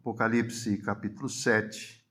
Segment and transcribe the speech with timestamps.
[0.00, 2.02] Apocalipse capítulo 7.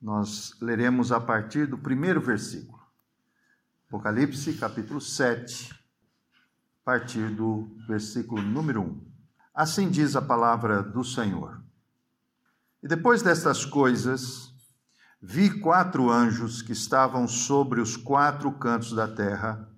[0.00, 2.80] Nós leremos a partir do primeiro versículo.
[3.88, 9.12] Apocalipse capítulo 7, a partir do versículo número 1.
[9.52, 11.60] Assim diz a palavra do Senhor.
[12.80, 14.54] E depois destas coisas,
[15.20, 19.68] vi quatro anjos que estavam sobre os quatro cantos da terra,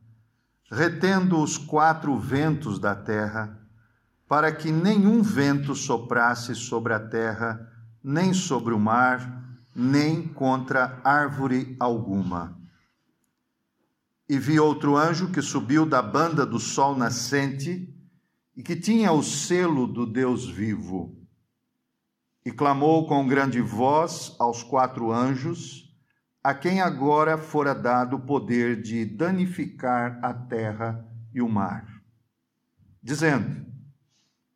[0.71, 3.64] retendo os quatro ventos da terra
[4.29, 7.71] para que nenhum vento soprasse sobre a terra,
[8.03, 9.43] nem sobre o mar,
[9.75, 12.59] nem contra árvore alguma.
[14.29, 17.95] E vi outro anjo que subiu da banda do sol nascente
[18.57, 21.19] e que tinha o selo do Deus vivo.
[22.45, 25.85] E clamou com grande voz aos quatro anjos,
[26.43, 31.87] a quem agora fora dado o poder de danificar a terra e o mar,
[33.03, 33.74] dizendo: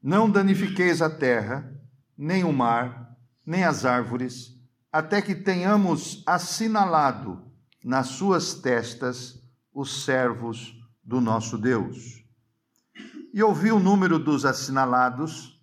[0.09, 1.71] não danifiqueis a terra,
[2.17, 4.59] nem o mar, nem as árvores,
[4.91, 7.45] até que tenhamos assinalado
[7.85, 9.39] nas suas testas
[9.71, 12.25] os servos do nosso Deus.
[13.35, 15.61] E ouvi o número dos assinalados,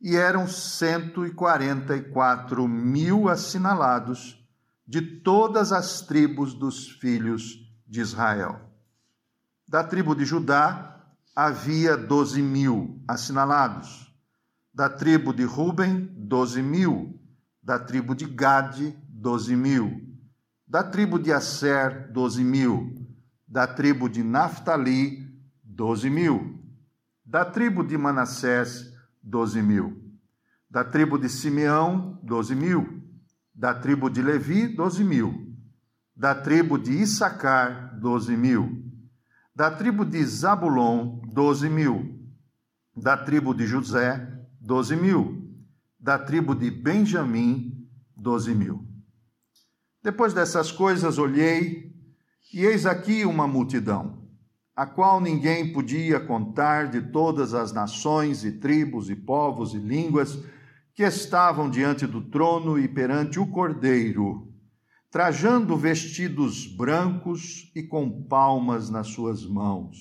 [0.00, 4.40] e eram cento e quarenta e quatro mil assinalados
[4.86, 8.60] de todas as tribos dos filhos de Israel.
[9.68, 10.97] Da tribo de Judá,
[11.38, 14.12] havia doze mil assinalados.
[14.74, 17.14] Da tribo de Ruben, doze mil.
[17.62, 20.02] Da tribo de Gade, doze mil.
[20.66, 22.92] Da tribo de Asser, doze mil.
[23.46, 26.58] Da tribo de Naphtali, doze mil.
[27.24, 28.92] Da tribo de Manassés,
[29.22, 29.96] doze mil.
[30.68, 33.00] Da tribo de Simeão, doze mil.
[33.54, 35.54] Da tribo de Levi, doze mil.
[36.16, 38.87] Da tribo de Issacar, doze mil
[39.58, 42.16] da tribo de Zabulon, doze mil.
[42.96, 44.24] Da tribo de José,
[44.60, 45.50] doze mil.
[45.98, 47.84] Da tribo de Benjamim,
[48.16, 48.86] doze mil.
[50.00, 51.92] Depois dessas coisas olhei,
[52.54, 54.28] e eis aqui uma multidão,
[54.76, 60.38] a qual ninguém podia contar de todas as nações e tribos e povos e línguas
[60.94, 64.47] que estavam diante do trono e perante o Cordeiro
[65.10, 69.96] trajando vestidos brancos e com palmas nas suas mãos.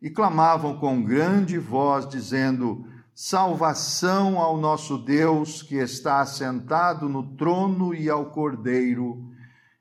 [0.00, 7.94] E clamavam com grande voz, dizendo: Salvação ao nosso Deus que está assentado no trono
[7.94, 9.28] e ao Cordeiro.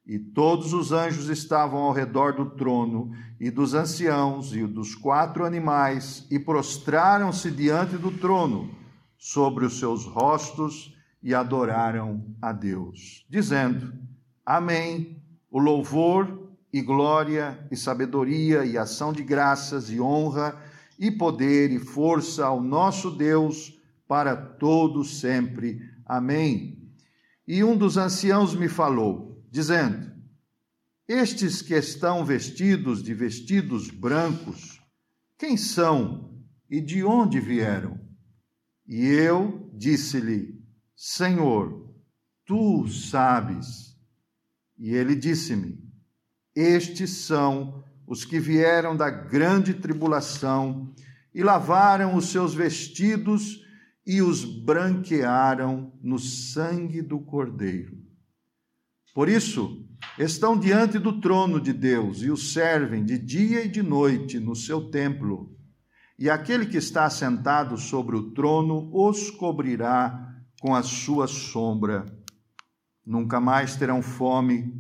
[0.06, 5.46] E todos os anjos estavam ao redor do trono, e dos anciãos e dos quatro
[5.46, 8.72] animais, e prostraram-se diante do trono,
[9.18, 13.94] sobre os seus rostos, e adoraram a Deus, dizendo:
[14.50, 15.22] Amém.
[15.52, 20.60] O louvor e glória e sabedoria e ação de graças e honra
[20.98, 25.80] e poder e força ao nosso Deus para todos sempre.
[26.04, 26.92] Amém.
[27.48, 30.12] E um dos anciãos me falou, dizendo:
[31.08, 34.82] Estes que estão vestidos de vestidos brancos,
[35.38, 38.00] quem são e de onde vieram?
[38.88, 40.60] E eu disse-lhe:
[40.96, 41.94] Senhor,
[42.48, 43.89] tu sabes.
[44.80, 45.78] E ele disse-me:
[46.56, 50.94] Estes são os que vieram da grande tribulação
[51.36, 53.64] e lavaram os seus vestidos
[54.08, 57.98] e os branquearam no sangue do Cordeiro.
[59.14, 59.86] Por isso,
[60.18, 64.56] estão diante do trono de Deus e o servem de dia e de noite no
[64.56, 65.56] seu templo.
[66.18, 70.28] E aquele que está sentado sobre o trono os cobrirá
[70.60, 72.06] com a sua sombra
[73.06, 74.74] nunca mais terão fome,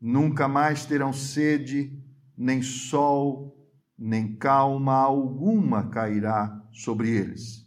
[0.00, 2.02] nunca mais terão sede,
[2.36, 3.56] nem sol,
[3.98, 7.66] nem calma alguma cairá sobre eles.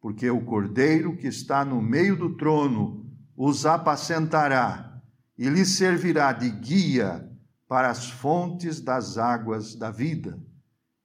[0.00, 3.06] Porque o Cordeiro que está no meio do trono
[3.36, 5.02] os apacentará
[5.36, 7.30] e lhes servirá de guia
[7.68, 10.40] para as fontes das águas da vida,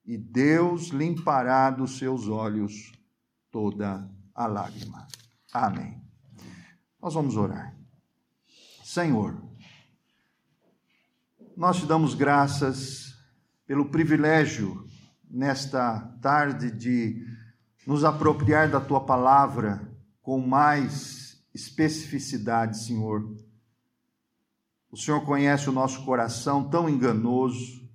[0.06, 2.92] e Deus limpará dos seus olhos
[3.52, 5.08] toda a lágrima.
[5.52, 6.02] Amém.
[7.02, 7.81] Nós vamos orar.
[8.94, 9.42] Senhor,
[11.56, 13.16] nós te damos graças
[13.66, 14.86] pelo privilégio
[15.30, 17.26] nesta tarde de
[17.88, 19.90] nos apropriar da tua palavra
[20.22, 23.34] com mais especificidade, Senhor.
[24.92, 27.90] O Senhor conhece o nosso coração tão enganoso,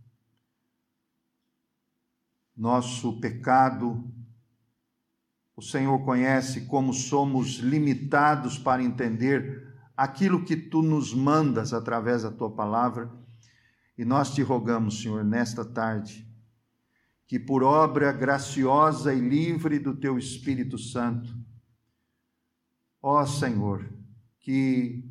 [2.57, 4.03] nosso pecado.
[5.55, 12.31] O Senhor conhece como somos limitados para entender aquilo que tu nos mandas através da
[12.31, 13.11] tua palavra.
[13.97, 16.29] E nós te rogamos, Senhor, nesta tarde,
[17.27, 21.35] que por obra graciosa e livre do teu Espírito Santo,
[23.09, 23.89] Ó Senhor,
[24.41, 25.05] que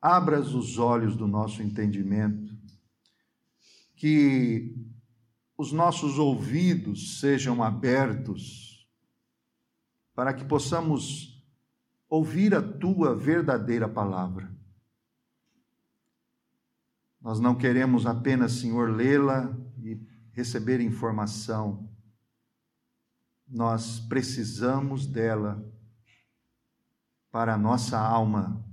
[0.00, 2.54] abras os olhos do nosso entendimento,
[3.94, 4.76] que
[5.56, 8.86] os nossos ouvidos sejam abertos,
[10.14, 11.35] para que possamos
[12.08, 14.54] ouvir a tua verdadeira palavra.
[17.20, 20.00] Nós não queremos apenas, Senhor, lê-la e
[20.32, 21.90] receber informação.
[23.48, 25.64] Nós precisamos dela
[27.30, 28.64] para a nossa alma.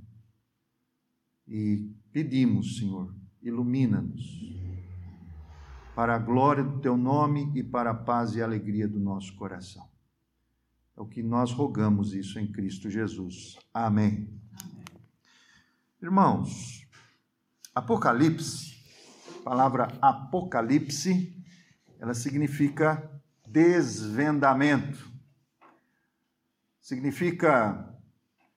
[1.48, 4.24] E pedimos, Senhor, ilumina-nos
[5.96, 9.93] para a glória do teu nome e para a paz e alegria do nosso coração.
[10.96, 13.58] É o que nós rogamos isso em Cristo Jesus.
[13.74, 14.30] Amém.
[16.02, 16.86] Irmãos,
[17.74, 18.78] Apocalipse,
[19.40, 21.36] a palavra Apocalipse,
[21.98, 23.10] ela significa
[23.48, 25.12] desvendamento.
[26.80, 27.98] Significa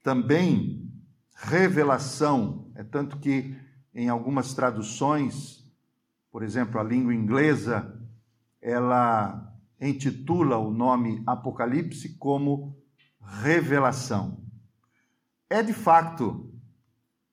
[0.03, 0.93] também
[1.35, 2.71] revelação.
[2.75, 3.57] É tanto que
[3.95, 5.67] em algumas traduções,
[6.31, 7.99] por exemplo, a língua inglesa,
[8.61, 12.77] ela intitula o nome Apocalipse como
[13.21, 14.43] revelação.
[15.49, 16.53] É de fato,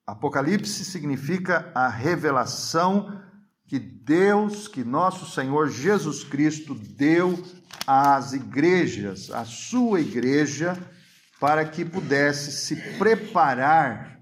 [0.06, 3.20] Apocalipse significa a revelação
[3.66, 7.42] que Deus, que nosso Senhor Jesus Cristo deu
[7.86, 10.76] às igrejas, à sua igreja,
[11.40, 14.20] para que pudesse se preparar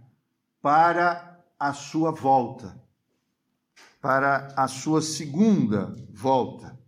[0.60, 2.80] para a sua volta,
[4.00, 6.81] para a sua segunda volta.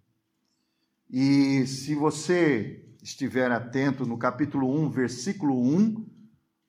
[1.16, 6.04] E se você estiver atento no capítulo 1, versículo 1,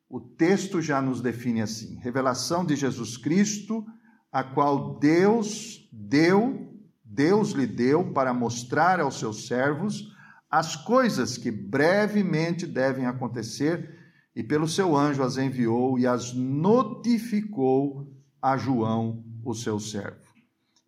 [0.08, 3.84] o texto já nos define assim: revelação de Jesus Cristo,
[4.32, 10.14] a qual Deus deu, Deus lhe deu para mostrar aos seus servos
[10.48, 13.98] as coisas que brevemente devem acontecer,
[14.36, 20.25] e pelo seu anjo as enviou e as notificou a João, o seu servo.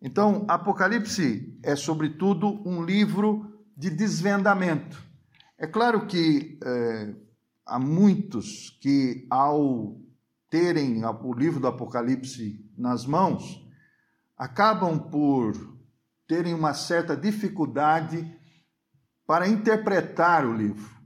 [0.00, 5.02] Então, Apocalipse é, sobretudo, um livro de desvendamento.
[5.56, 7.14] É claro que é,
[7.66, 10.00] há muitos que, ao
[10.48, 13.66] terem o livro do Apocalipse nas mãos,
[14.36, 15.52] acabam por
[16.26, 18.38] terem uma certa dificuldade
[19.26, 20.96] para interpretar o livro.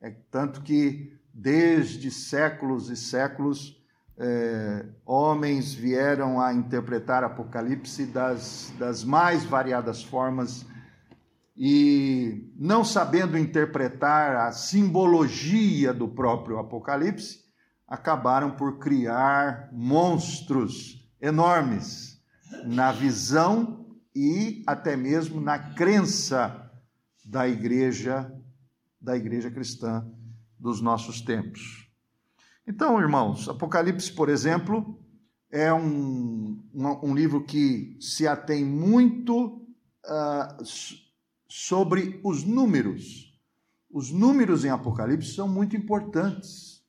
[0.00, 3.77] É tanto que desde séculos e séculos
[4.18, 10.66] é, homens vieram a interpretar Apocalipse das, das mais variadas formas
[11.56, 17.44] e não sabendo interpretar a simbologia do próprio Apocalipse,
[17.86, 22.20] acabaram por criar monstros enormes
[22.64, 26.70] na visão e até mesmo na crença
[27.24, 28.32] da igreja,
[29.00, 30.06] da igreja cristã
[30.58, 31.87] dos nossos tempos.
[32.68, 35.02] Então, irmãos, Apocalipse, por exemplo,
[35.50, 39.66] é um, um, um livro que se atém muito
[40.04, 40.64] uh,
[41.48, 43.34] sobre os números.
[43.90, 46.84] Os números em Apocalipse são muito importantes.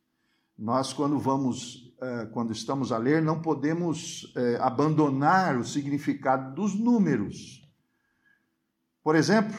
[0.57, 6.75] Nós, quando vamos, uh, quando estamos a ler, não podemos uh, abandonar o significado dos
[6.75, 7.65] números.
[9.01, 9.57] Por exemplo,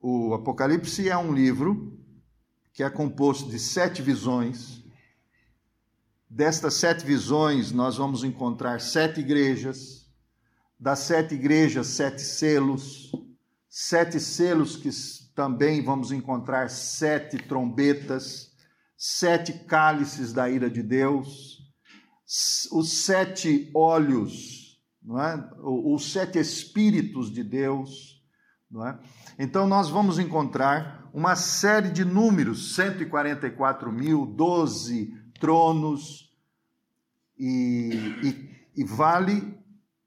[0.00, 2.00] o Apocalipse é um livro
[2.72, 4.83] que é composto de sete visões.
[6.36, 10.10] Destas sete visões, nós vamos encontrar sete igrejas.
[10.76, 13.12] Das sete igrejas, sete selos.
[13.68, 14.90] Sete selos que
[15.32, 18.50] também vamos encontrar sete trombetas,
[18.98, 21.58] sete cálices da ira de Deus,
[22.72, 25.36] os sete olhos, não é?
[25.62, 28.20] os sete espíritos de Deus.
[28.68, 28.98] Não é?
[29.38, 36.23] Então, nós vamos encontrar uma série de números: 144 mil, 12 tronos,
[37.38, 37.90] e,
[38.22, 39.58] e, e vale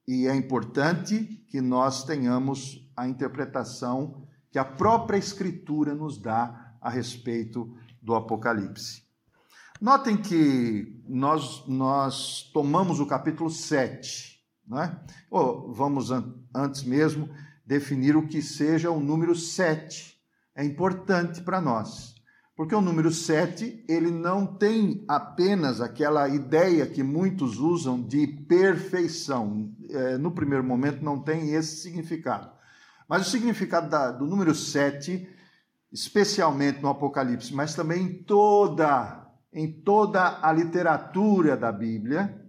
[0.07, 6.89] e é importante que nós tenhamos a interpretação que a própria Escritura nos dá a
[6.89, 9.03] respeito do Apocalipse.
[9.81, 14.99] Notem que nós, nós tomamos o capítulo 7, né?
[15.29, 17.29] Oh, vamos an antes mesmo
[17.65, 20.17] definir o que seja o número 7.
[20.55, 22.15] É importante para nós,
[22.57, 29.71] porque o número 7, ele não tem apenas aquela ideia que muitos usam de perfeição.
[29.91, 32.49] É, no primeiro momento não tem esse significado.
[33.07, 35.29] Mas o significado da, do número 7,
[35.91, 42.43] especialmente no Apocalipse, mas também em toda, em toda a literatura da Bíblia,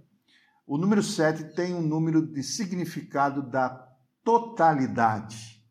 [0.66, 3.86] o número 7 tem um número de significado da
[4.24, 5.62] totalidade.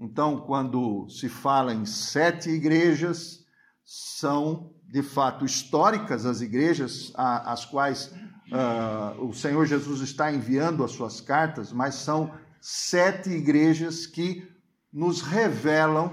[0.00, 3.43] Então, quando se fala em sete igrejas,
[3.84, 8.06] são de fato históricas, as igrejas às quais
[8.50, 14.48] uh, o Senhor Jesus está enviando as suas cartas, mas são sete igrejas que
[14.92, 16.12] nos revelam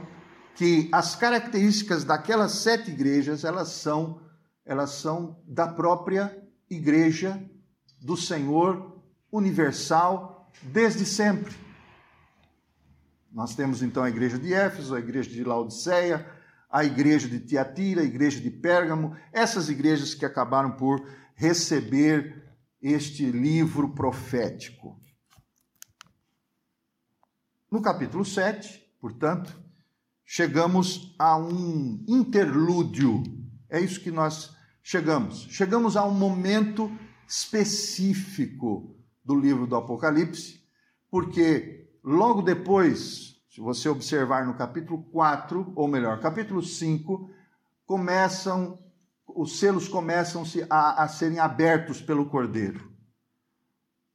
[0.56, 4.20] que as características daquelas sete igrejas elas são
[4.66, 6.38] elas são da própria
[6.70, 7.42] igreja
[8.02, 9.02] do Senhor
[9.32, 11.56] universal desde sempre.
[13.32, 16.26] Nós temos então a igreja de Éfeso, a igreja de Laodiceia,
[16.72, 22.42] a igreja de Tiatira, a igreja de Pérgamo, essas igrejas que acabaram por receber
[22.82, 25.00] este livro profético.
[27.70, 29.60] No capítulo 7, portanto,
[30.26, 33.24] chegamos a um interlúdio.
[33.70, 35.48] É isso que nós chegamos.
[35.50, 36.92] Chegamos a um momento
[37.28, 40.62] específico do livro do Apocalipse,
[41.10, 47.30] porque logo depois, se você observar no capítulo 4, ou melhor, capítulo 5,
[47.86, 48.80] começam
[49.34, 52.92] os selos começam a, a serem abertos pelo Cordeiro.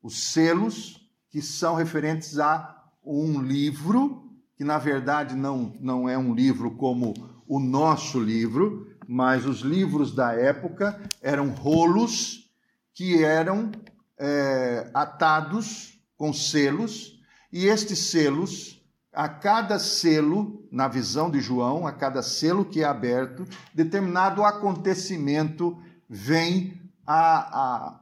[0.02, 6.34] Os selos que são referentes a um livro, que na verdade não, não é um
[6.34, 7.14] livro como
[7.46, 12.50] o nosso livro, mas os livros da época eram rolos
[12.92, 13.70] que eram
[14.18, 17.20] é, atados com selos,
[17.52, 18.75] e estes selos,
[19.16, 25.80] a cada selo, na visão de João, a cada selo que é aberto, determinado acontecimento
[26.06, 28.00] vem a, a,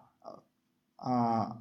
[0.99, 1.56] a,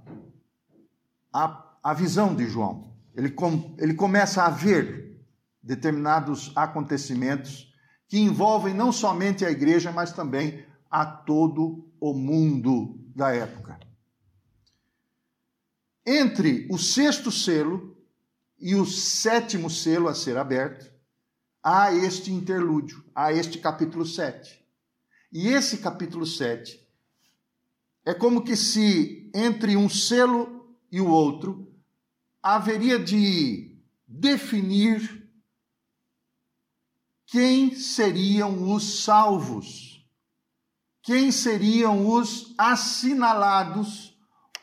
[1.31, 2.95] a, a visão de João.
[3.15, 5.24] Ele, com, ele começa a ver
[5.62, 7.72] determinados acontecimentos
[8.07, 13.79] que envolvem não somente a igreja, mas também a todo o mundo da época.
[16.03, 17.93] Entre o sexto selo
[18.65, 20.89] e o sétimo selo a ser aberto,
[21.62, 24.65] há este interlúdio, há este capítulo 7.
[25.34, 26.79] E esse capítulo 7
[28.05, 31.75] é como que se entre um selo e o outro
[32.41, 33.77] haveria de
[34.08, 35.29] definir
[37.25, 40.08] quem seriam os salvos,
[41.01, 44.17] quem seriam os assinalados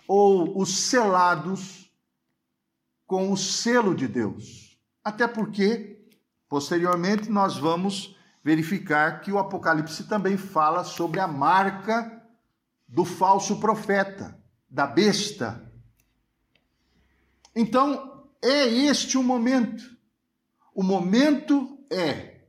[0.09, 1.80] ou os selados
[3.11, 4.79] com o selo de Deus.
[5.03, 6.01] Até porque,
[6.49, 12.25] posteriormente, nós vamos verificar que o Apocalipse também fala sobre a marca
[12.87, 14.41] do falso profeta,
[14.71, 15.69] da besta.
[17.53, 19.83] Então, é este o momento.
[20.73, 22.45] O momento é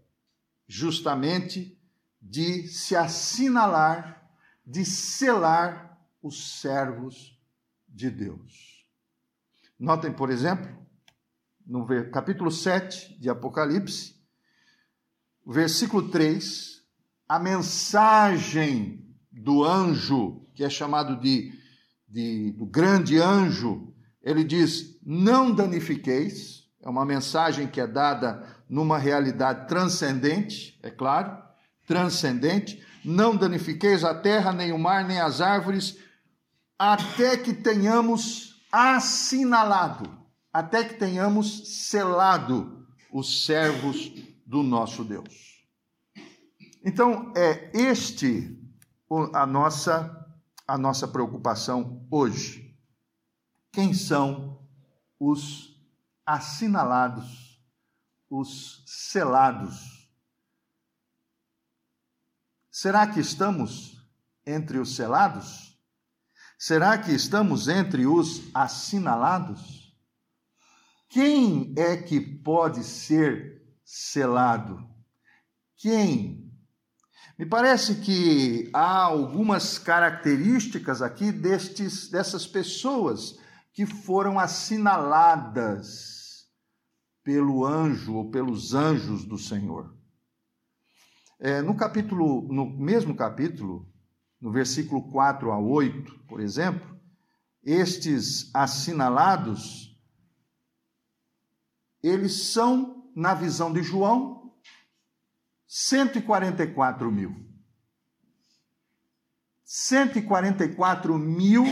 [0.68, 1.75] justamente
[2.22, 4.30] de se assinalar,
[4.63, 7.36] de selar os servos
[7.89, 8.71] de Deus.
[9.82, 10.70] Notem, por exemplo,
[11.66, 14.16] no capítulo 7 de Apocalipse,
[15.44, 16.84] versículo 3,
[17.28, 21.52] a mensagem do anjo, que é chamado de,
[22.08, 29.00] de do grande anjo, ele diz: Não danifiqueis, é uma mensagem que é dada numa
[29.00, 31.42] realidade transcendente, é claro,
[31.88, 32.86] transcendente.
[33.04, 35.98] Não danifiqueis a terra, nem o mar, nem as árvores,
[36.78, 40.10] até que tenhamos assinalado,
[40.51, 44.12] até que tenhamos selado os servos
[44.46, 45.66] do nosso Deus.
[46.84, 48.58] Então, é este
[49.34, 50.18] a nossa
[50.72, 52.74] a nossa preocupação hoje.
[53.74, 54.66] Quem são
[55.20, 55.78] os
[56.25, 57.62] assinalados,
[58.30, 60.10] os selados?
[62.72, 64.01] Será que estamos
[64.46, 65.71] entre os selados?
[66.63, 69.98] Será que estamos entre os assinalados?
[71.10, 74.88] Quem é que pode ser selado?
[75.75, 76.53] Quem?
[77.36, 83.39] Me parece que há algumas características aqui destes, dessas pessoas
[83.74, 86.48] que foram assinaladas
[87.24, 89.98] pelo anjo ou pelos anjos do Senhor.
[91.39, 93.90] É, no capítulo, no mesmo capítulo,
[94.41, 97.00] no versículo 4 a 8, por exemplo,
[97.63, 99.95] estes assinalados,
[102.01, 104.51] eles são, na visão de João,
[105.67, 107.45] 144 mil.
[109.63, 111.63] 144 mil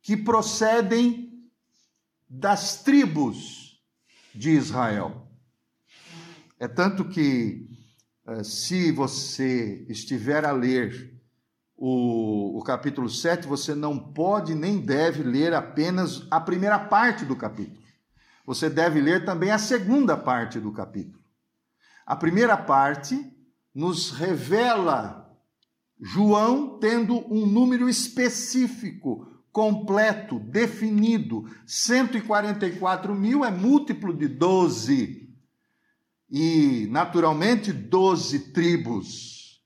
[0.00, 1.48] que procedem
[2.28, 3.80] das tribos
[4.34, 5.28] de Israel.
[6.58, 7.68] É tanto que
[8.44, 11.18] se você estiver a ler
[11.76, 17.34] o, o capítulo 7, você não pode nem deve ler apenas a primeira parte do
[17.34, 17.80] capítulo.
[18.46, 21.20] Você deve ler também a segunda parte do capítulo.
[22.06, 23.16] A primeira parte
[23.74, 25.20] nos revela
[26.00, 31.44] João tendo um número específico, completo, definido.
[31.66, 35.19] 144 mil é múltiplo de 12.
[36.30, 39.60] E, naturalmente, 12 tribos.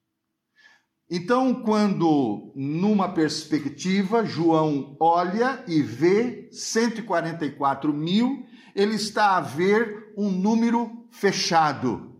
[1.11, 10.30] Então, quando, numa perspectiva, João olha e vê 144 mil, ele está a ver um
[10.30, 12.14] número fechado.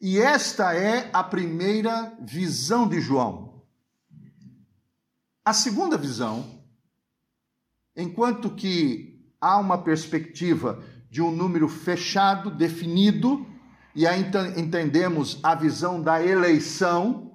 [0.00, 3.64] E esta é a primeira visão de João.
[5.44, 6.62] A segunda visão,
[7.96, 10.82] enquanto que há uma perspectiva
[11.16, 13.46] de um número fechado, definido,
[13.94, 14.22] e aí
[14.54, 17.32] entendemos a visão da eleição,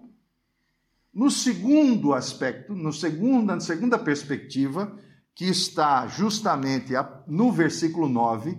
[1.12, 4.96] no segundo aspecto, no segundo, na segunda perspectiva,
[5.34, 6.94] que está justamente
[7.26, 8.56] no versículo 9,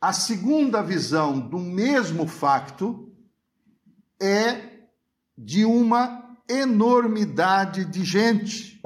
[0.00, 3.12] a segunda visão do mesmo facto
[4.18, 4.78] é
[5.36, 8.80] de uma enormidade de gente.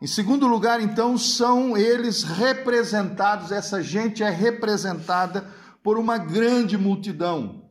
[0.00, 5.52] Em segundo lugar, então, são eles representados, essa gente é representada
[5.82, 7.68] por uma grande multidão,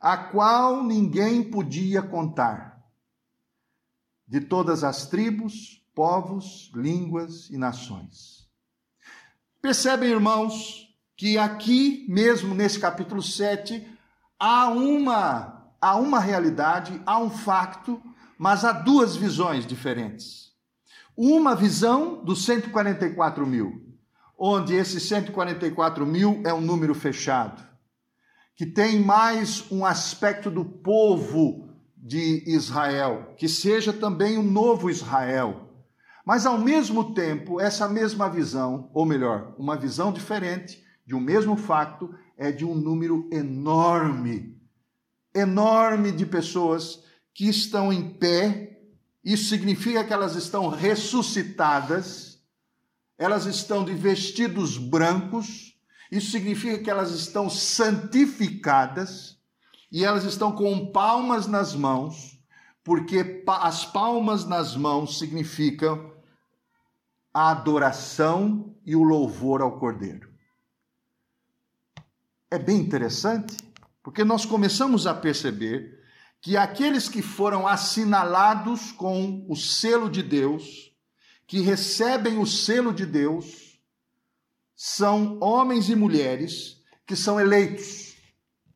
[0.00, 2.80] a qual ninguém podia contar,
[4.26, 8.48] de todas as tribos, povos, línguas e nações.
[9.60, 13.86] Percebem, irmãos, que aqui mesmo nesse capítulo 7
[14.38, 18.00] há uma há uma realidade, há um facto,
[18.38, 20.53] mas há duas visões diferentes.
[21.16, 23.82] Uma visão dos 144 mil,
[24.38, 27.62] onde esse 144 mil é um número fechado,
[28.56, 35.70] que tem mais um aspecto do povo de Israel, que seja também o novo Israel.
[36.26, 41.56] Mas ao mesmo tempo, essa mesma visão, ou melhor, uma visão diferente, de um mesmo
[41.56, 44.58] facto é de um número enorme,
[45.34, 48.73] enorme de pessoas que estão em pé.
[49.24, 52.38] Isso significa que elas estão ressuscitadas,
[53.16, 55.78] elas estão de vestidos brancos,
[56.10, 59.38] isso significa que elas estão santificadas
[59.90, 62.38] e elas estão com palmas nas mãos,
[62.82, 66.12] porque as palmas nas mãos significam
[67.32, 70.28] a adoração e o louvor ao Cordeiro.
[72.50, 73.56] É bem interessante,
[74.02, 76.03] porque nós começamos a perceber
[76.44, 80.92] que aqueles que foram assinalados com o selo de Deus,
[81.46, 83.80] que recebem o selo de Deus,
[84.76, 88.14] são homens e mulheres que são eleitos,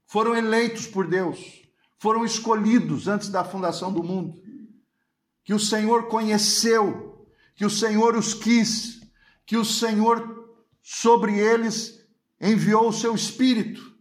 [0.06, 1.38] foram eleitos por Deus,
[1.98, 4.42] foram escolhidos antes da fundação do mundo,
[5.44, 9.02] que o Senhor conheceu, que o Senhor os quis,
[9.44, 12.02] que o Senhor sobre eles
[12.40, 13.94] enviou o seu espírito,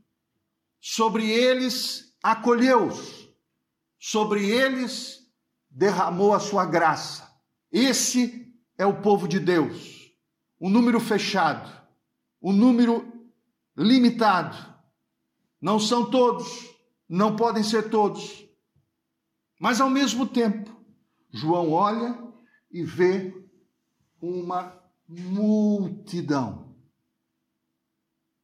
[0.79, 3.16] sobre eles acolheu-os,
[3.99, 5.27] sobre eles
[5.69, 7.31] derramou a sua graça.
[7.71, 10.11] Esse é o povo de Deus,
[10.59, 11.69] um número fechado,
[12.41, 13.11] um número
[13.75, 14.75] limitado.
[15.59, 16.47] Não são todos,
[17.09, 18.47] não podem ser todos.
[19.59, 20.75] Mas ao mesmo tempo,
[21.31, 22.17] João olha
[22.71, 23.33] e vê
[24.21, 26.75] uma multidão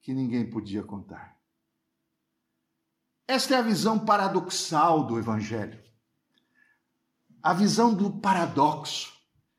[0.01, 1.37] que ninguém podia contar.
[3.33, 5.79] Esta é a visão paradoxal do Evangelho.
[7.41, 9.11] A visão do paradoxo,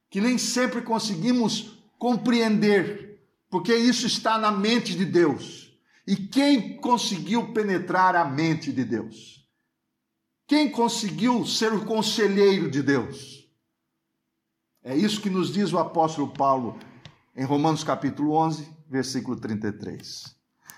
[0.09, 5.77] que nem sempre conseguimos compreender, porque isso está na mente de Deus.
[6.07, 9.45] E quem conseguiu penetrar a mente de Deus?
[10.47, 13.45] Quem conseguiu ser o conselheiro de Deus?
[14.85, 16.79] É isso que nos diz o apóstolo Paulo
[17.35, 20.33] em Romanos capítulo 11, versículo 33.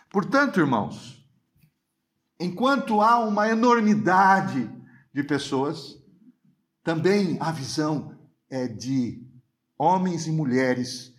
[0.09, 1.26] Portanto, irmãos,
[2.39, 4.71] enquanto há uma enormidade
[5.13, 5.97] de pessoas,
[6.83, 8.17] também a visão
[8.49, 9.27] é de
[9.79, 11.15] homens e mulheres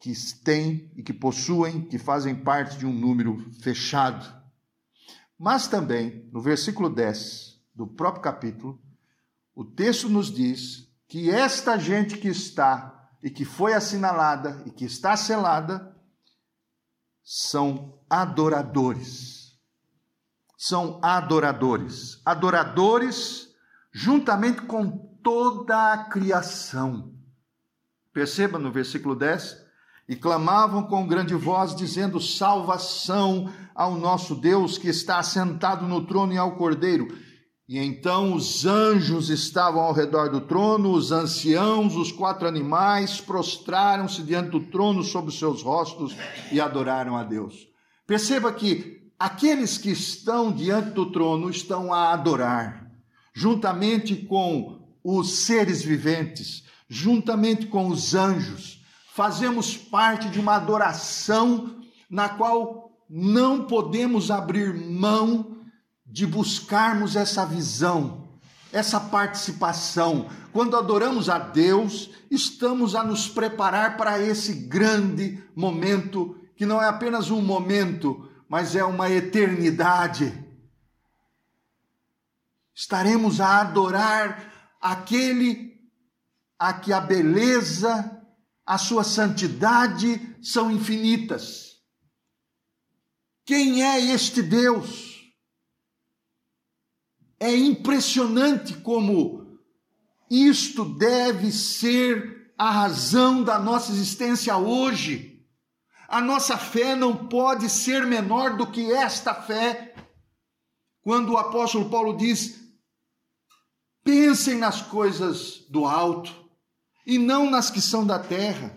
[0.00, 4.42] que têm e que possuem, que fazem parte de um número fechado.
[5.38, 8.80] Mas também, no versículo 10 do próprio capítulo,
[9.54, 14.84] o texto nos diz que esta gente que está e que foi assinalada e que
[14.84, 15.96] está selada
[17.22, 19.41] são adoradores.
[20.64, 22.20] São adoradores.
[22.24, 23.48] Adoradores
[23.90, 27.12] juntamente com toda a criação.
[28.12, 29.56] Perceba no versículo 10:
[30.08, 36.32] e clamavam com grande voz, dizendo: Salvação ao nosso Deus que está assentado no trono
[36.32, 37.08] e ao Cordeiro.
[37.68, 44.22] E então os anjos estavam ao redor do trono, os anciãos, os quatro animais, prostraram-se
[44.22, 46.14] diante do trono sobre os seus rostos
[46.52, 47.66] e adoraram a Deus.
[48.06, 52.90] Perceba que aqueles que estão diante do trono estão a adorar,
[53.32, 58.82] juntamente com os seres viventes, juntamente com os anjos.
[59.14, 61.76] Fazemos parte de uma adoração
[62.10, 65.56] na qual não podemos abrir mão
[66.04, 68.26] de buscarmos essa visão,
[68.72, 70.26] essa participação.
[70.52, 76.88] Quando adoramos a Deus, estamos a nos preparar para esse grande momento, que não é
[76.88, 80.30] apenas um momento, mas é uma eternidade.
[82.74, 85.80] Estaremos a adorar aquele
[86.58, 88.22] a que a beleza,
[88.66, 91.80] a sua santidade são infinitas.
[93.46, 95.32] Quem é este Deus?
[97.40, 99.58] É impressionante como
[100.30, 105.31] isto deve ser a razão da nossa existência hoje.
[106.12, 109.94] A nossa fé não pode ser menor do que esta fé.
[111.00, 112.60] Quando o apóstolo Paulo diz:
[114.04, 116.30] pensem nas coisas do alto
[117.06, 118.76] e não nas que são da terra.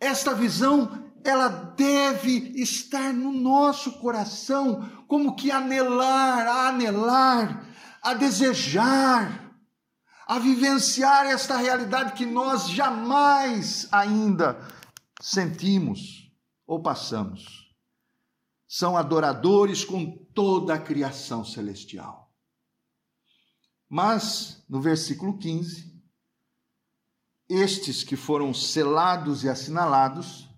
[0.00, 7.66] Esta visão ela deve estar no nosso coração, como que anelar, a anelar,
[8.02, 9.52] a desejar,
[10.26, 14.58] a vivenciar esta realidade que nós jamais ainda
[15.20, 16.19] sentimos
[16.70, 17.74] ou passamos.
[18.68, 22.32] São adoradores com toda a criação celestial.
[23.88, 26.00] Mas, no versículo 15,
[27.48, 30.48] estes que foram selados e assinalados,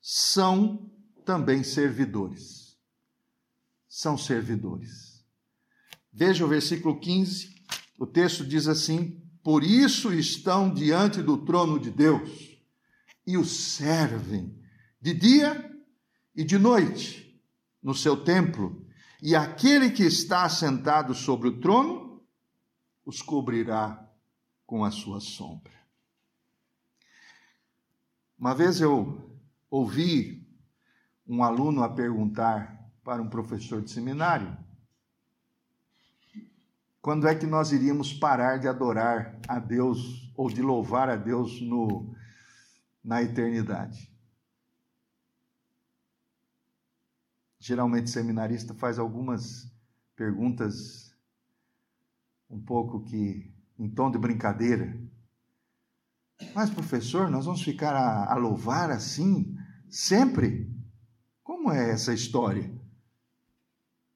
[0.00, 0.88] são
[1.24, 2.78] também servidores.
[3.88, 5.26] São servidores.
[6.12, 7.52] Veja o versículo 15,
[7.98, 12.56] o texto diz assim: Por isso estão diante do trono de Deus
[13.26, 14.64] e o servem
[15.06, 15.72] de dia
[16.34, 17.40] e de noite
[17.80, 18.84] no seu templo,
[19.22, 22.26] e aquele que está assentado sobre o trono
[23.04, 24.04] os cobrirá
[24.66, 25.72] com a sua sombra.
[28.36, 29.30] Uma vez eu
[29.70, 30.44] ouvi
[31.24, 34.58] um aluno a perguntar para um professor de seminário
[37.00, 41.60] quando é que nós iríamos parar de adorar a Deus ou de louvar a Deus
[41.60, 42.12] no,
[43.04, 44.15] na eternidade.
[47.66, 49.68] Geralmente, seminarista faz algumas
[50.14, 51.12] perguntas
[52.48, 54.96] um pouco que em tom de brincadeira.
[56.54, 59.58] Mas, professor, nós vamos ficar a, a louvar assim
[59.90, 60.72] sempre?
[61.42, 62.72] Como é essa história?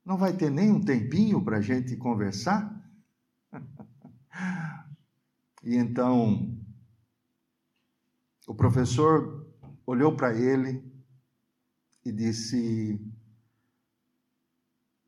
[0.04, 2.72] Não vai ter nem um tempinho para a gente conversar?
[5.64, 6.56] e então,
[8.46, 9.44] o professor
[9.84, 10.88] olhou para ele
[12.04, 13.09] e disse: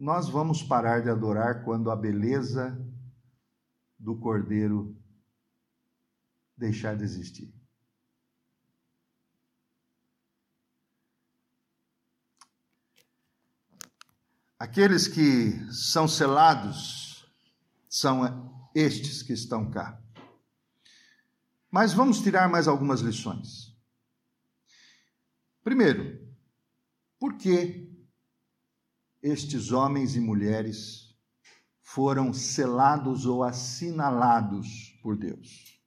[0.02, 2.76] Nós vamos parar de adorar quando a beleza
[3.96, 5.00] do cordeiro
[6.56, 7.54] deixar de existir.
[14.58, 17.32] Aqueles que são selados
[17.88, 20.02] são estes que estão cá.
[21.70, 23.72] Mas vamos tirar mais algumas lições.
[25.62, 26.28] Primeiro,
[27.20, 27.91] por que
[29.22, 31.14] estes homens e mulheres
[31.80, 35.80] foram selados ou assinalados por Deus?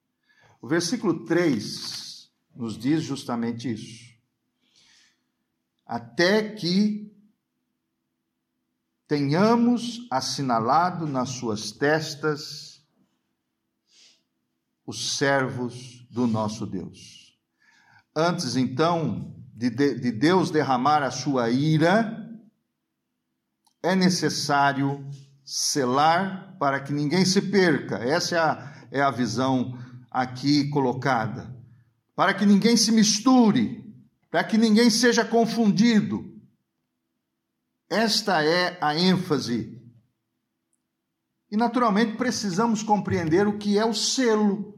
[0.62, 4.16] O versículo 3 nos diz justamente isso.
[5.86, 7.14] Até que
[9.08, 12.84] tenhamos assinalado nas suas testas
[14.86, 17.38] os servos do nosso Deus.
[18.16, 22.25] Antes, então, de, de Deus derramar a sua ira,
[23.86, 25.06] é necessário
[25.44, 27.98] selar para que ninguém se perca.
[27.98, 29.78] Essa é a, é a visão
[30.10, 31.54] aqui colocada.
[32.16, 33.84] Para que ninguém se misture,
[34.32, 36.36] para que ninguém seja confundido
[37.90, 39.82] esta é a ênfase.
[41.52, 44.74] E, naturalmente, precisamos compreender o que é o selo,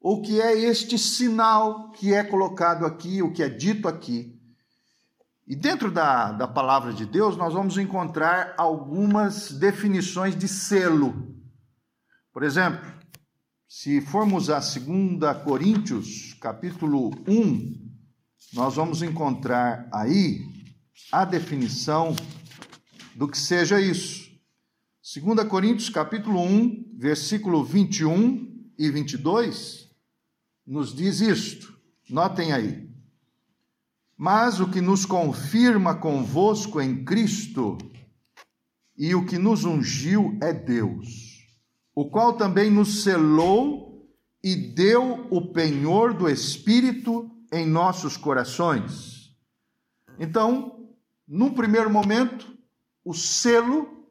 [0.00, 4.39] o que é este sinal que é colocado aqui, o que é dito aqui.
[5.50, 11.34] E dentro da, da palavra de Deus, nós vamos encontrar algumas definições de selo.
[12.32, 12.88] Por exemplo,
[13.68, 17.90] se formos a 2 Coríntios, capítulo 1,
[18.52, 20.38] nós vamos encontrar aí
[21.10, 22.14] a definição
[23.16, 24.30] do que seja isso.
[25.02, 29.90] 2 Coríntios capítulo 1, versículo 21 e 22
[30.64, 31.76] nos diz isto.
[32.08, 32.89] Notem aí.
[34.22, 37.78] Mas o que nos confirma convosco em Cristo
[38.94, 41.48] e o que nos ungiu é Deus,
[41.94, 44.06] o qual também nos selou
[44.44, 49.34] e deu o penhor do Espírito em nossos corações.
[50.18, 50.90] Então,
[51.26, 52.54] num primeiro momento,
[53.02, 54.06] o selo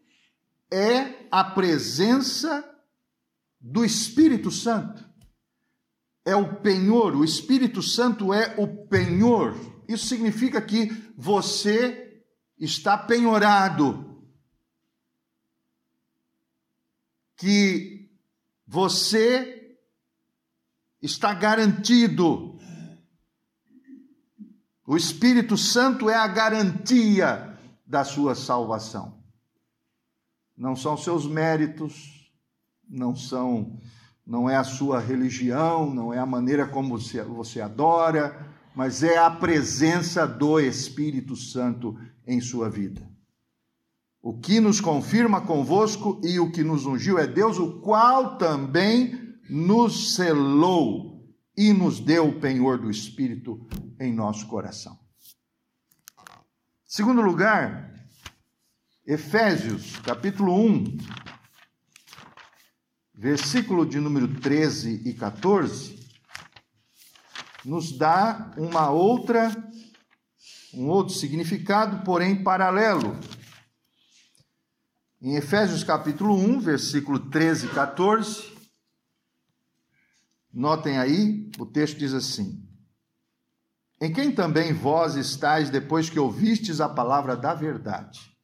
[0.71, 2.67] é a presença
[3.61, 5.07] do Espírito Santo.
[6.25, 9.77] É o penhor, o Espírito Santo é o penhor.
[9.89, 12.23] Isso significa que você
[12.59, 14.23] está penhorado.
[17.35, 18.07] Que
[18.67, 19.75] você
[21.01, 22.55] está garantido.
[24.85, 29.23] O Espírito Santo é a garantia da sua salvação.
[30.55, 32.31] Não são seus méritos,
[32.87, 33.79] não são
[34.23, 39.17] não é a sua religião, não é a maneira como você, você adora, mas é
[39.17, 43.05] a presença do Espírito Santo em sua vida.
[44.21, 49.37] O que nos confirma convosco e o que nos ungiu é Deus, o qual também
[49.49, 53.67] nos selou e nos deu o penhor do Espírito
[53.99, 54.97] em nosso coração.
[56.85, 57.93] Segundo lugar,
[59.05, 60.97] Efésios, capítulo 1,
[63.13, 65.98] versículo de número 13 e 14,
[67.69, 69.55] nos dá uma outra,
[70.73, 73.15] um outro significado, porém paralelo.
[75.21, 78.57] Em Efésios capítulo 1, versículo 13 e 14,
[80.51, 82.67] notem aí, o texto diz assim:
[84.01, 88.35] Em quem também vós estáis depois que ouvistes a palavra da verdade,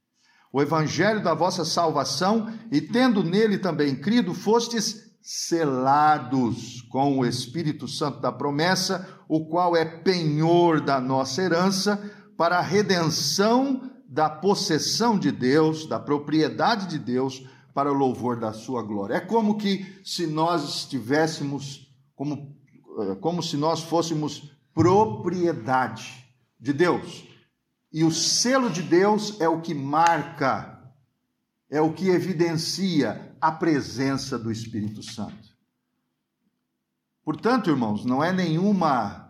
[0.54, 7.88] o evangelho da vossa salvação, e tendo nele também crido, fostes selados com o Espírito
[7.88, 12.00] Santo da promessa, o qual é penhor da nossa herança,
[12.38, 18.54] para a redenção da possessão de Deus, da propriedade de Deus, para o louvor da
[18.54, 19.16] sua glória.
[19.16, 22.56] É como que se nós estivéssemos, como,
[23.00, 26.24] eh, como se nós fôssemos propriedade
[26.60, 27.28] de Deus.
[27.92, 30.80] E o selo de Deus é o que marca,
[31.68, 35.56] é o que evidencia a presença do Espírito Santo.
[37.24, 39.30] Portanto, irmãos, não é nenhuma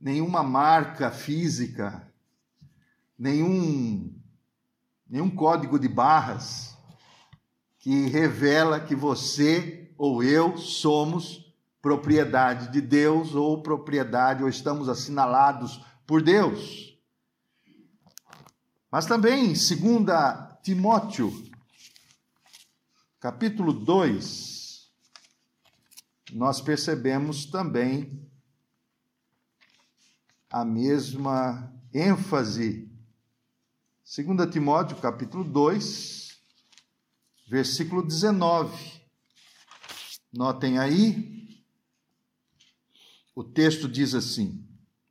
[0.00, 2.08] nenhuma marca física,
[3.18, 4.16] nenhum
[5.08, 6.78] nenhum código de barras
[7.80, 15.84] que revela que você ou eu somos propriedade de Deus ou propriedade ou estamos assinalados
[16.06, 16.96] por Deus.
[18.88, 19.58] Mas também, 2
[20.62, 21.47] Timóteo,
[23.20, 24.90] capítulo 2,
[26.32, 28.30] nós percebemos também
[30.50, 32.90] a mesma ênfase.
[34.04, 36.38] 2 Timóteo, capítulo 2,
[37.48, 39.02] versículo 19.
[40.32, 41.62] Notem aí,
[43.34, 44.66] o texto diz assim,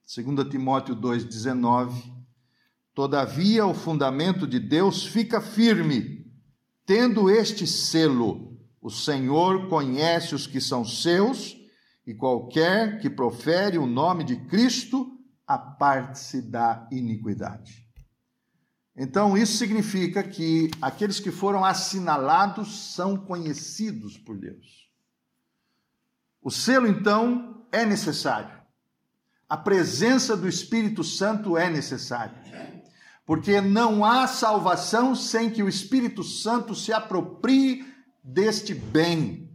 [0.06, 2.18] 2 Timóteo 2, 19
[2.98, 6.17] Todavia, o fundamento de Deus fica firme,
[6.88, 11.56] tendo este selo: o Senhor conhece os que são seus,
[12.08, 17.86] e qualquer que profere o nome de Cristo, aparte-se da iniquidade.
[18.96, 24.90] Então, isso significa que aqueles que foram assinalados são conhecidos por Deus.
[26.42, 28.58] O selo, então, é necessário.
[29.48, 32.77] A presença do Espírito Santo é necessária
[33.28, 37.86] porque não há salvação sem que o Espírito Santo se aproprie
[38.24, 39.52] deste bem.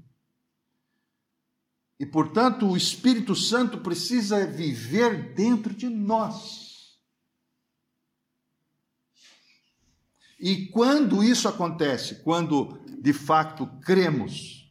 [1.99, 7.01] E, portanto, o Espírito Santo precisa viver dentro de nós.
[10.39, 12.17] E quando isso acontece?
[12.17, 14.71] Quando de fato cremos,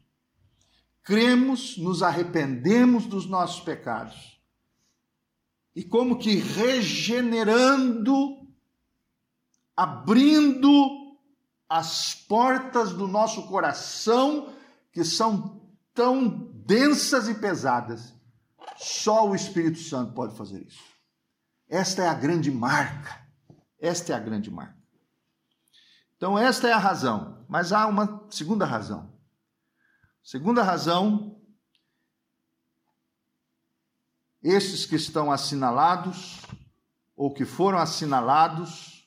[1.02, 4.40] cremos, nos arrependemos dos nossos pecados,
[5.76, 8.41] e como que regenerando
[9.76, 11.18] abrindo
[11.70, 14.54] as portas do nosso coração,
[14.92, 15.62] que são
[15.94, 18.14] tão densas e pesadas.
[18.78, 20.84] Só o Espírito Santo pode fazer isso.
[21.70, 23.26] Esta é a grande marca.
[23.80, 24.78] Esta é a grande marca.
[26.18, 27.46] Então, esta é a razão.
[27.48, 29.12] Mas há uma segunda razão.
[30.24, 31.42] Segunda razão,
[34.44, 36.42] esses que estão assinalados,
[37.16, 39.01] ou que foram assinalados,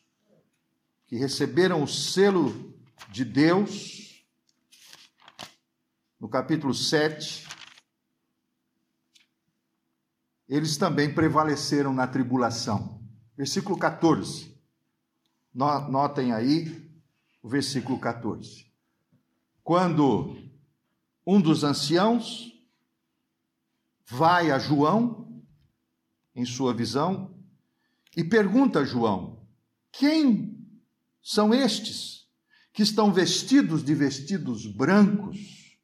[1.06, 2.74] que receberam o selo
[3.10, 4.24] de Deus,
[6.18, 7.46] no capítulo 7,
[10.48, 13.02] eles também prevaleceram na tribulação.
[13.36, 14.54] versículo 14.
[15.52, 16.90] Notem aí
[17.42, 18.66] o versículo 14.
[19.62, 20.36] Quando
[21.26, 22.52] um dos anciãos
[24.06, 25.42] vai a João,
[26.34, 27.34] em sua visão,
[28.16, 29.46] e pergunta a João:
[29.90, 30.53] Quem
[31.24, 32.28] são estes
[32.70, 35.78] que estão vestidos de vestidos brancos?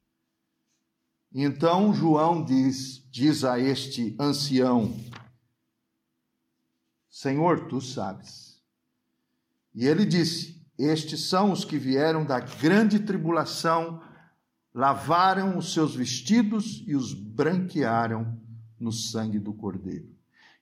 [1.33, 4.95] Então João diz, diz a este ancião:
[7.09, 8.61] Senhor, tu sabes.
[9.75, 14.03] E ele disse: Estes são os que vieram da grande tribulação
[14.75, 18.39] lavaram os seus vestidos e os branquearam
[18.79, 20.09] no sangue do Cordeiro.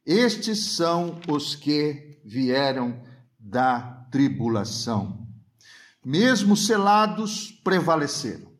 [0.07, 3.03] Estes são os que vieram
[3.49, 5.27] da tribulação.
[6.05, 8.53] Mesmo selados, prevaleceram.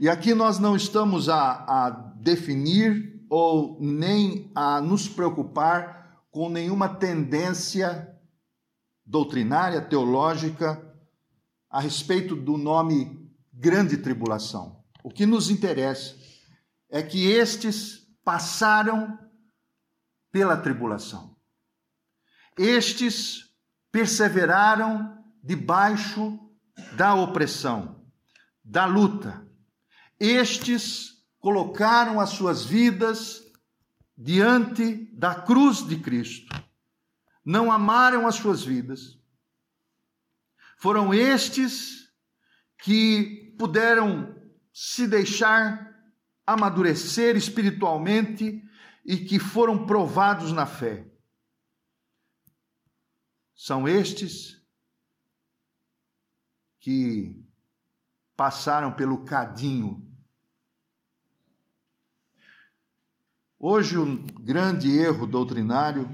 [0.00, 6.88] E aqui nós não estamos a, a definir ou nem a nos preocupar com nenhuma
[6.88, 8.18] tendência
[9.04, 10.82] doutrinária, teológica,
[11.70, 14.82] a respeito do nome grande tribulação.
[15.04, 16.16] O que nos interessa
[16.88, 19.18] é que estes passaram
[20.30, 21.31] pela tribulação.
[22.58, 23.50] Estes
[23.90, 26.38] perseveraram debaixo
[26.96, 28.04] da opressão,
[28.64, 29.46] da luta.
[30.18, 33.42] Estes colocaram as suas vidas
[34.16, 36.54] diante da cruz de Cristo.
[37.44, 39.18] Não amaram as suas vidas.
[40.78, 42.08] Foram estes
[42.78, 44.34] que puderam
[44.72, 45.92] se deixar
[46.46, 48.62] amadurecer espiritualmente
[49.04, 51.11] e que foram provados na fé.
[53.54, 54.60] São estes
[56.80, 57.40] que
[58.36, 60.04] passaram pelo cadinho.
[63.58, 66.08] Hoje, um grande erro doutrinário,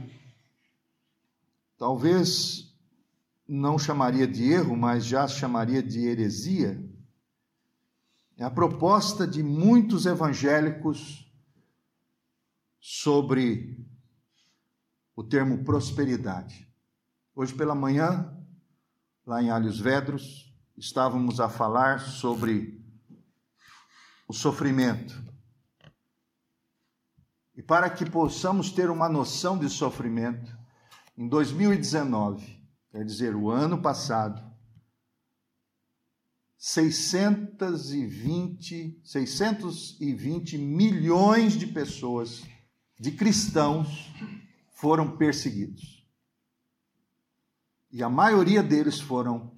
[1.79, 2.77] talvez
[3.48, 6.79] não chamaria de erro, mas já chamaria de heresia,
[8.37, 11.33] é a proposta de muitos evangélicos
[12.79, 13.85] sobre
[15.16, 16.67] o termo prosperidade.
[17.40, 18.37] Hoje pela manhã,
[19.24, 22.85] lá em Alhos Vedros, estávamos a falar sobre
[24.27, 25.14] o sofrimento.
[27.55, 30.53] E para que possamos ter uma noção de sofrimento,
[31.16, 34.42] em 2019, quer dizer, o ano passado,
[36.57, 42.42] 620, 620 milhões de pessoas,
[42.98, 44.12] de cristãos,
[44.72, 45.97] foram perseguidos.
[47.90, 49.57] E a maioria deles foram,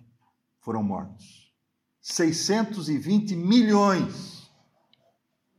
[0.60, 1.52] foram mortos.
[2.00, 4.50] 620 milhões.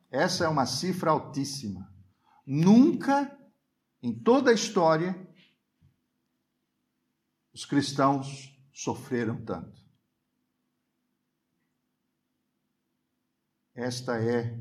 [0.09, 1.93] Essa é uma cifra altíssima.
[2.45, 3.37] Nunca,
[4.01, 5.15] em toda a história,
[7.53, 9.81] os cristãos sofreram tanto.
[13.73, 14.59] Esta é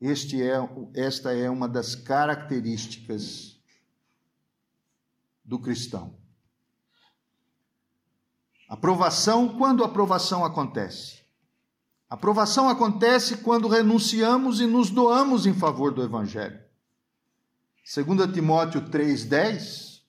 [0.00, 0.56] este é
[0.94, 3.62] esta é uma das características
[5.44, 6.21] do cristão.
[8.72, 11.20] Aprovação, quando a aprovação acontece?
[12.08, 16.58] Aprovação acontece quando renunciamos e nos doamos em favor do evangelho.
[17.84, 20.00] 2 Timóteo 3:10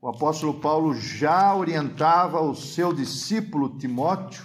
[0.00, 4.44] o apóstolo Paulo já orientava o seu discípulo Timóteo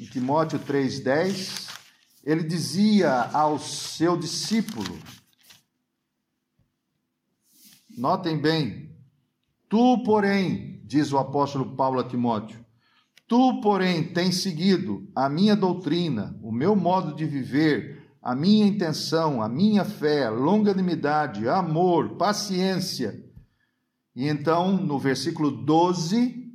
[0.00, 1.68] em Timóteo 3,10,
[2.24, 4.98] ele dizia ao seu discípulo:
[7.90, 8.96] Notem bem,
[9.68, 12.62] tu, porém, diz o apóstolo Paulo a Timóteo,
[13.26, 19.40] tu, porém, tens seguido a minha doutrina, o meu modo de viver, a minha intenção,
[19.40, 23.24] a minha fé, longanimidade, amor, paciência.
[24.14, 26.52] E então, no versículo 12,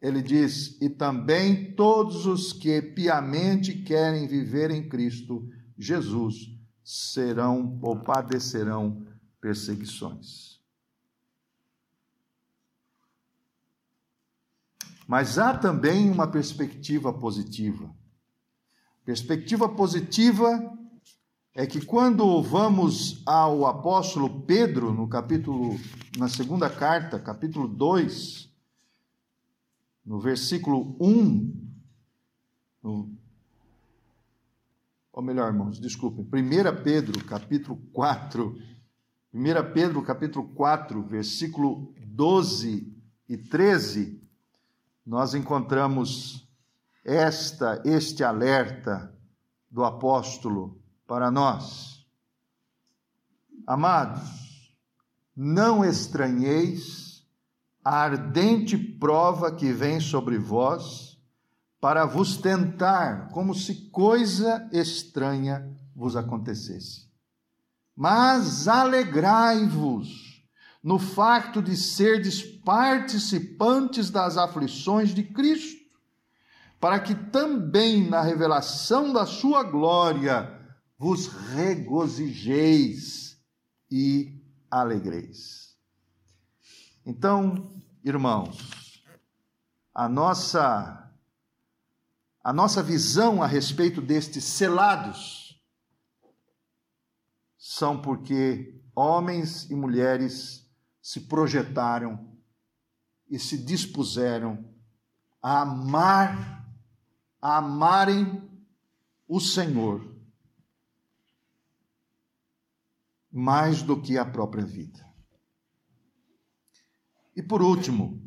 [0.00, 5.44] ele diz: E também todos os que piamente querem viver em Cristo
[5.76, 6.36] Jesus
[6.84, 9.04] serão ou padecerão
[9.40, 10.55] perseguições.
[15.06, 17.94] Mas há também uma perspectiva positiva.
[19.04, 20.76] Perspectiva positiva
[21.54, 25.78] é que quando vamos ao apóstolo Pedro, no capítulo,
[26.18, 28.52] na segunda carta, capítulo 2,
[30.04, 31.68] no versículo 1,
[32.82, 33.16] no,
[35.12, 38.54] ou melhor, irmãos, desculpem, 1 Pedro, capítulo 4,
[39.32, 42.92] 1 Pedro, capítulo 4, versículo 12
[43.26, 44.25] e 13,
[45.06, 46.44] nós encontramos
[47.04, 49.14] esta, este alerta
[49.70, 52.04] do apóstolo para nós.
[53.64, 54.76] Amados,
[55.36, 57.24] não estranheis
[57.84, 61.16] a ardente prova que vem sobre vós,
[61.80, 67.06] para vos tentar, como se coisa estranha vos acontecesse.
[67.94, 70.25] Mas alegrai-vos
[70.86, 75.84] no facto de serdes participantes das aflições de Cristo,
[76.78, 80.48] para que também na revelação da sua glória
[80.96, 83.36] vos regozijeis
[83.90, 85.76] e alegreis.
[87.04, 89.02] Então, irmãos,
[89.92, 91.02] a nossa
[92.44, 95.60] a nossa visão a respeito destes selados
[97.58, 100.64] são porque homens e mulheres
[101.06, 102.36] se projetaram
[103.30, 104.74] e se dispuseram
[105.40, 106.68] a amar,
[107.40, 108.42] a amarem
[109.28, 110.04] o Senhor
[113.30, 115.08] mais do que a própria vida.
[117.36, 118.20] E por último,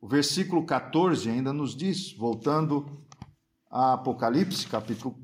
[0.00, 3.06] o versículo 14 ainda nos diz, voltando
[3.70, 5.16] a Apocalipse, capítulo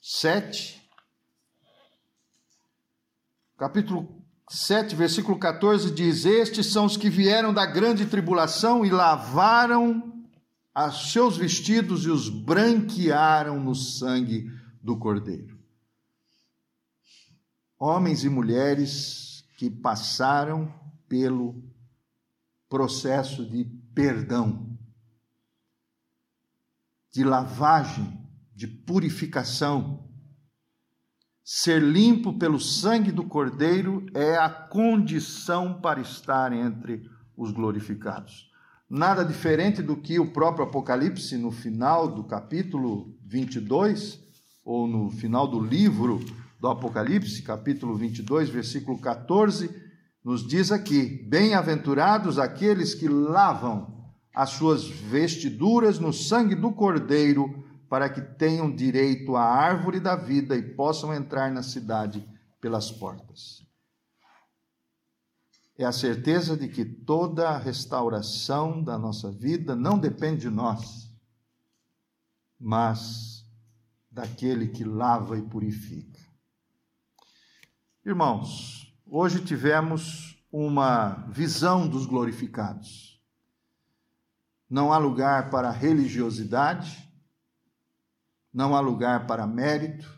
[0.00, 0.90] 7.
[3.56, 4.15] Capítulo
[4.48, 10.24] 7, versículo 14 diz: Estes são os que vieram da grande tribulação e lavaram
[10.74, 14.50] os seus vestidos e os branquearam no sangue
[14.82, 15.58] do Cordeiro.
[17.78, 20.72] Homens e mulheres que passaram
[21.08, 21.62] pelo
[22.68, 24.66] processo de perdão
[27.16, 28.20] de lavagem,
[28.54, 30.05] de purificação.
[31.48, 38.50] Ser limpo pelo sangue do Cordeiro é a condição para estar entre os glorificados.
[38.90, 44.18] Nada diferente do que o próprio Apocalipse, no final do capítulo 22,
[44.64, 46.20] ou no final do livro
[46.58, 49.70] do Apocalipse, capítulo 22, versículo 14,
[50.24, 58.08] nos diz aqui: Bem-aventurados aqueles que lavam as suas vestiduras no sangue do Cordeiro, para
[58.08, 62.28] que tenham direito à árvore da vida e possam entrar na cidade
[62.60, 63.64] pelas portas.
[65.78, 71.12] É a certeza de que toda a restauração da nossa vida não depende de nós,
[72.58, 73.46] mas
[74.10, 76.18] daquele que lava e purifica.
[78.04, 83.20] Irmãos, hoje tivemos uma visão dos glorificados.
[84.70, 87.05] Não há lugar para religiosidade,
[88.56, 90.10] não há lugar para mérito,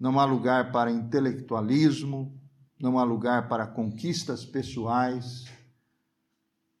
[0.00, 2.40] não há lugar para intelectualismo,
[2.80, 5.44] não há lugar para conquistas pessoais,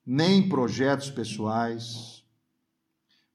[0.06, 2.24] nem projetos pessoais,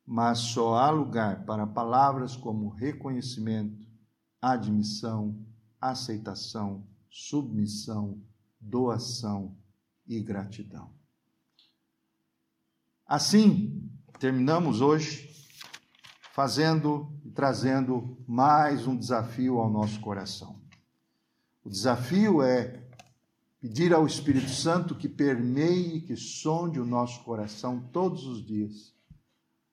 [0.04, 3.88] mas só há lugar para palavras como reconhecimento,
[4.42, 5.40] admissão,
[5.80, 8.20] aceitação, submissão,
[8.60, 9.56] doação
[10.08, 10.92] e gratidão.
[13.06, 13.88] Assim,
[14.18, 15.33] terminamos hoje
[16.34, 20.60] fazendo e trazendo mais um desafio ao nosso coração.
[21.64, 22.82] O desafio é
[23.62, 28.96] pedir ao Espírito Santo que permeie, que sonde o nosso coração todos os dias,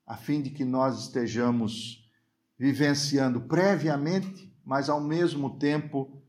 [0.06, 2.06] a fim de que nós estejamos
[2.58, 6.22] vivenciando previamente, mas ao mesmo tempo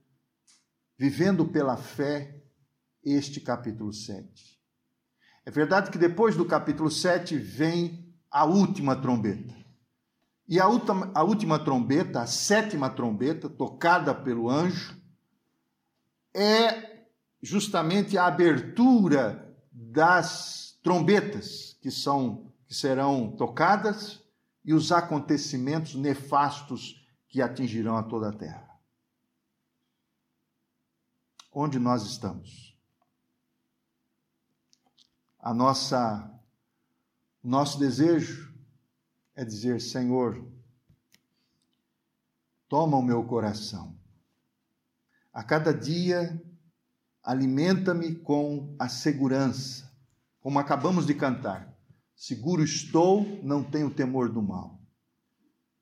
[0.97, 2.41] vivendo pela fé
[3.03, 4.57] este capítulo 7.
[5.45, 9.60] É verdade que depois do capítulo 7 vem a última trombeta.
[10.51, 15.01] E a última, a última trombeta, a sétima trombeta, tocada pelo anjo,
[16.33, 17.07] é
[17.41, 24.21] justamente a abertura das trombetas que são que serão tocadas
[24.63, 28.69] e os acontecimentos nefastos que atingirão a toda a terra.
[31.51, 32.71] Onde nós estamos?
[35.41, 36.31] a nossa
[37.43, 38.50] nosso desejo
[39.41, 40.45] é dizer, Senhor,
[42.69, 43.99] toma o meu coração.
[45.33, 46.39] A cada dia
[47.23, 49.91] alimenta-me com a segurança,
[50.39, 51.75] como acabamos de cantar.
[52.15, 54.79] Seguro estou, não tenho temor do mal.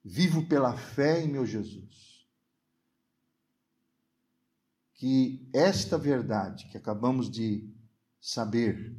[0.05, 2.25] Vivo pela fé em meu Jesus.
[4.93, 7.69] Que esta verdade que acabamos de
[8.21, 8.97] saber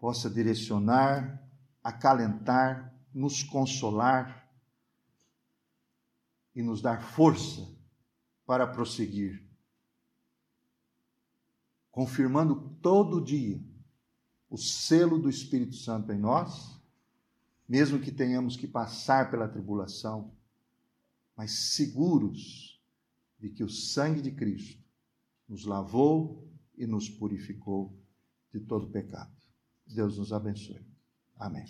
[0.00, 1.42] possa direcionar,
[1.82, 4.48] acalentar, nos consolar
[6.54, 7.68] e nos dar força
[8.46, 9.46] para prosseguir,
[11.90, 13.62] confirmando todo dia
[14.48, 16.80] o selo do Espírito Santo em nós,
[17.68, 20.32] mesmo que tenhamos que passar pela tribulação,
[21.36, 22.82] mas seguros
[23.38, 24.82] de que o sangue de Cristo
[25.48, 27.96] nos lavou e nos purificou
[28.52, 29.36] de todo pecado.
[29.86, 30.84] Deus nos abençoe.
[31.36, 31.66] Amém.